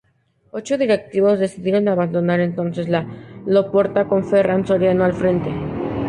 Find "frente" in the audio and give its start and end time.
5.13-5.51